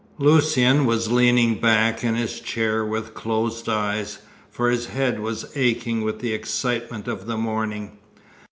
[0.17, 4.17] Lucian was leaning back in his chair with closed eyes,
[4.49, 7.99] for his head was aching with the excitement of the morning.